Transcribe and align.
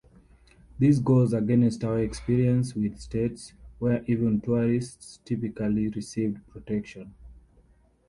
This 0.79 0.97
goes 0.97 1.31
against 1.31 1.83
our 1.83 1.99
experience 1.99 2.73
with 2.73 2.99
states, 2.99 3.53
where 3.77 4.03
even 4.07 4.41
tourists 4.41 5.19
typically 5.25 5.89
receive 5.89 6.39
protection. 6.49 7.13